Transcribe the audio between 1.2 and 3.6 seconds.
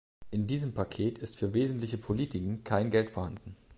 für wesentliche Politiken kein Geld vorhanden.